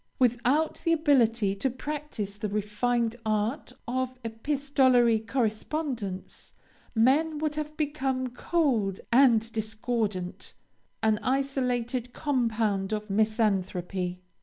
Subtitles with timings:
[0.17, 6.55] Without the ability to practice the refined art of epistolary correspondence,
[6.95, 10.55] men would become cold and discordant:
[11.03, 14.23] an isolated compound of misanthropy.